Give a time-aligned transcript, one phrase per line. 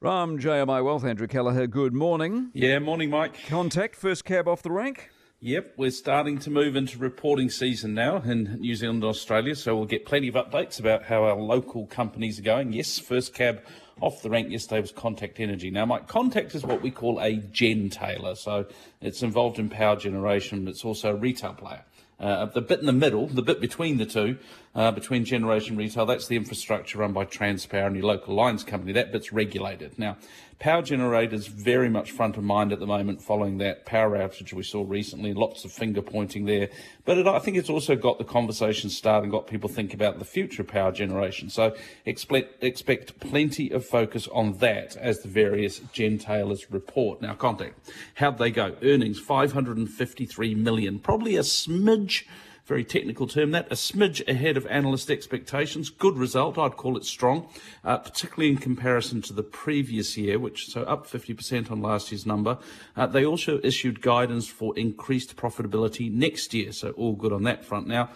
[0.00, 2.50] From JMI Wealth, Andrew Kelleher, good morning.
[2.54, 3.34] Yeah, morning, Mike.
[3.48, 5.10] Contact, first cab off the rank.
[5.40, 9.74] Yep, we're starting to move into reporting season now in New Zealand and Australia, so
[9.74, 12.72] we'll get plenty of updates about how our local companies are going.
[12.72, 13.60] Yes, first cab
[14.00, 15.68] off the rank yesterday was Contact Energy.
[15.68, 18.66] Now, Mike, Contact is what we call a gentailer, so
[19.00, 21.82] it's involved in power generation, but it's also a retail player.
[22.20, 24.38] Uh, the bit in the middle, the bit between the two,
[24.78, 28.92] uh, between generation retail, that's the infrastructure run by Transpower and your local lines company.
[28.92, 29.98] That bit's regulated.
[29.98, 30.18] Now,
[30.60, 34.62] power generators very much front of mind at the moment following that power outage we
[34.62, 35.34] saw recently.
[35.34, 36.68] Lots of finger pointing there.
[37.04, 40.20] But it, I think it's also got the conversation started and got people think about
[40.20, 41.50] the future of power generation.
[41.50, 41.74] So
[42.06, 47.20] expect, expect plenty of focus on that as the various gentailers report.
[47.20, 47.74] Now, Contact,
[48.14, 48.76] how'd they go?
[48.80, 52.22] Earnings 553 million, probably a smidge
[52.68, 55.88] very technical term that, a smidge ahead of analyst expectations.
[55.88, 57.48] Good result, I'd call it strong,
[57.82, 62.26] uh, particularly in comparison to the previous year, which so up 50% on last year's
[62.26, 62.58] number.
[62.94, 67.64] Uh, they also issued guidance for increased profitability next year, so all good on that
[67.64, 67.86] front.
[67.88, 68.10] Now,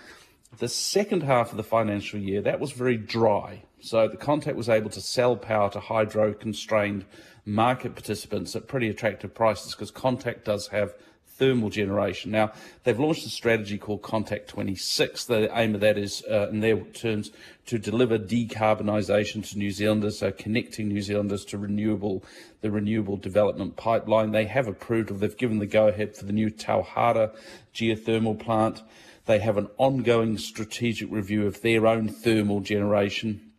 [0.59, 3.63] the second half of the financial year, that was very dry.
[3.81, 7.07] So the Contact was able to sell power to hydro constrained
[7.47, 10.95] market participants at pretty attractive prices because Contact does have
[11.37, 12.31] thermal generation.
[12.31, 12.53] Now,
[12.85, 15.25] they've launched a strategy called Contact 26.
[15.25, 17.31] The aim of that is, uh, in their terms,
[17.67, 22.25] to deliver decarbonisation to New Zealanders, so connecting New Zealanders to renewable,
[22.61, 24.33] the renewable development pipeline.
[24.33, 27.35] They have approved, or they've given the go-ahead for the new Tauhara
[27.75, 28.83] geothermal plant.
[29.27, 33.52] They have an ongoing strategic review of their own thermal generation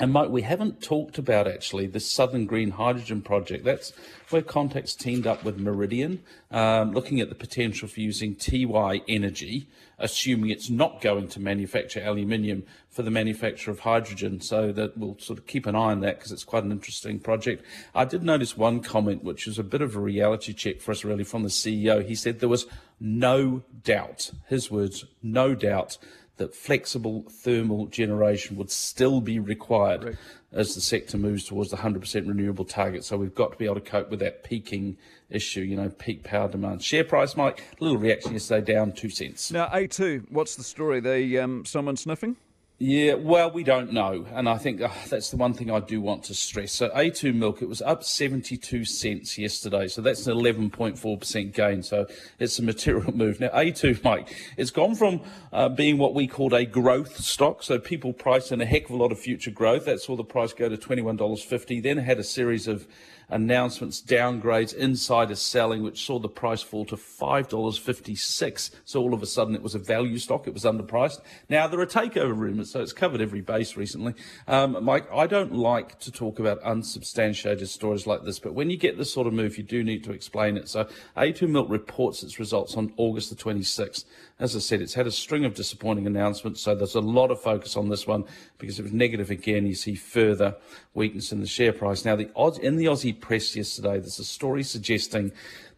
[0.00, 3.64] and Mike, we haven't talked about actually the Southern Green Hydrogen Project.
[3.64, 3.92] That's
[4.30, 9.68] where Contact's teamed up with Meridian, um, looking at the potential for using Tiwai energy,
[9.96, 14.40] assuming it's not going to manufacture aluminium for the manufacture of hydrogen.
[14.40, 17.20] So that we'll sort of keep an eye on that because it's quite an interesting
[17.20, 17.64] project.
[17.94, 21.04] I did notice one comment, which was a bit of a reality check for us,
[21.04, 22.04] really, from the CEO.
[22.04, 22.66] He said there was
[22.98, 25.98] no doubt, his words, no doubt
[26.36, 30.16] that flexible thermal generation would still be required right.
[30.52, 33.04] as the sector moves towards the 100% renewable target.
[33.04, 34.96] So we've got to be able to cope with that peaking
[35.30, 36.82] issue, you know, peak power demand.
[36.82, 39.52] Share price, Mike, a little reaction yesterday, down two cents.
[39.52, 41.00] Now, A2, what's the story?
[41.00, 42.36] They um, someone sniffing?
[42.80, 44.26] Yeah, well, we don't know.
[44.32, 46.72] And I think uh, that's the one thing I do want to stress.
[46.72, 49.86] So, A2 milk, it was up 72 cents yesterday.
[49.86, 51.84] So, that's an 11.4% gain.
[51.84, 52.06] So,
[52.40, 53.38] it's a material move.
[53.38, 55.20] Now, A2, Mike, it's gone from
[55.52, 57.62] uh, being what we called a growth stock.
[57.62, 59.84] So, people priced in a heck of a lot of future growth.
[59.84, 61.80] That saw the price go to $21.50.
[61.80, 62.88] Then had a series of
[63.28, 68.70] announcements, downgrades, insider selling, which saw the price fall to $5.56.
[68.84, 70.46] So all of a sudden it was a value stock.
[70.46, 71.20] It was underpriced.
[71.48, 74.14] Now there are takeover rumors, so it's covered every base recently.
[74.46, 78.76] Um, Mike, I don't like to talk about unsubstantiated stories like this, but when you
[78.76, 80.68] get this sort of move, you do need to explain it.
[80.68, 84.04] So A2 Milk reports its results on August the 26th.
[84.38, 87.40] As I said, it's had a string of disappointing announcements, so there's a lot of
[87.40, 88.24] focus on this one
[88.58, 89.66] because it was negative again.
[89.66, 90.56] You see further
[90.94, 92.04] weakness in the share price.
[92.04, 92.30] Now, the
[92.62, 95.32] in the Aussie press yesterday, there's a story suggesting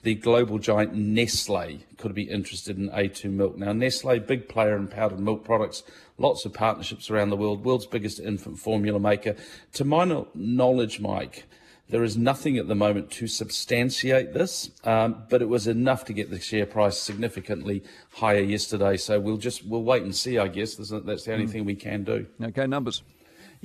[0.06, 3.58] the global giant Nestle could be interested in A2 milk.
[3.58, 5.82] Now, Nestle, big player in powdered milk products,
[6.16, 9.34] lots of partnerships around the world, world's biggest infant formula maker.
[9.72, 11.46] To my knowledge, Mike,
[11.88, 16.12] there is nothing at the moment to substantiate this, um, but it was enough to
[16.12, 18.96] get the share price significantly higher yesterday.
[18.98, 20.38] So we'll just we'll wait and see.
[20.38, 20.90] I guess that's
[21.24, 21.50] the only mm.
[21.50, 22.26] thing we can do.
[22.40, 23.02] Okay, numbers.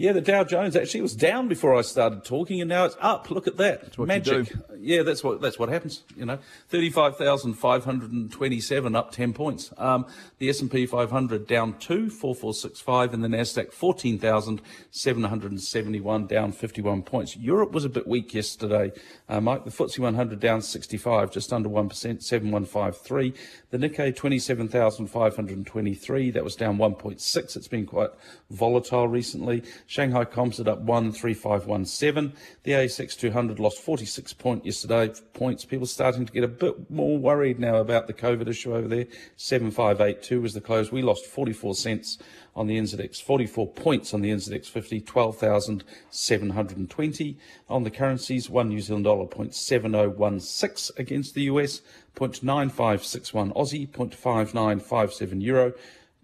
[0.01, 3.29] Yeah, the Dow Jones actually was down before I started talking, and now it's up.
[3.29, 4.51] Look at that, that's magic.
[4.79, 6.01] Yeah, that's what that's what happens.
[6.17, 6.39] You know,
[6.69, 9.71] thirty-five thousand five hundred and twenty-seven, up ten points.
[9.77, 10.07] Um,
[10.39, 13.71] the S and P five hundred down two, four four six five, and the Nasdaq
[13.73, 17.37] fourteen thousand seven hundred and seventy-one, down fifty-one points.
[17.37, 18.91] Europe was a bit weak yesterday,
[19.29, 19.65] uh, Mike.
[19.65, 23.35] The FTSE one hundred down sixty-five, just under one percent, seven one five three.
[23.69, 27.55] The Nikkei twenty-seven thousand five hundred and twenty-three, that was down one point six.
[27.55, 28.09] It's been quite
[28.49, 29.61] volatile recently.
[29.91, 32.31] Shanghai Composite up 13517.
[32.63, 35.65] The ASX 200 lost 46 point yesterday points.
[35.65, 39.07] People starting to get a bit more worried now about the COVID issue over there.
[39.35, 40.93] 7582 was the close.
[40.93, 42.19] We lost 44 cents
[42.55, 47.37] on the NZX, 44 points on the NZX 50, 12,720.
[47.67, 51.81] On the currencies, one New Zealand dollar 0.7016 against the US,
[52.15, 55.73] 0.9561 Aussie, 0.5957 euro.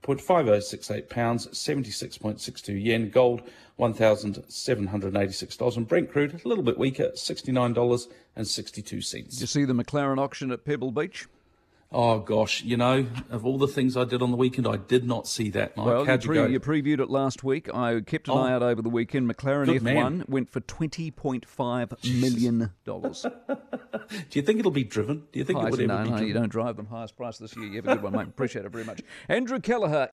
[0.04, 3.10] 0.5068 pounds, 76.62 yen.
[3.10, 3.42] Gold,
[3.80, 5.78] $1,786.
[5.78, 9.12] And Brent crude, a little bit weaker, $69.62.
[9.12, 11.28] Did you see the McLaren auction at Pebble Beach?
[11.90, 15.06] Oh gosh, you know, of all the things I did on the weekend, I did
[15.08, 15.78] not see that.
[15.78, 15.86] Mike.
[15.86, 17.74] Well, you, pre- you previewed it last week.
[17.74, 18.40] I kept an Oh.
[18.42, 19.30] eye out over the weekend.
[19.30, 20.26] McLaren Good F1 man.
[20.28, 22.72] went for $20.5 million.
[22.86, 25.24] Do you think it'll be driven?
[25.32, 26.28] Do you think it would ever no, be no, driven?
[26.28, 26.86] you don't drive them.
[26.88, 27.66] Highest price this year.
[27.66, 28.28] You have a good one, mate.
[28.28, 29.02] Appreciate it very much.
[29.30, 30.06] Andrew Kelleher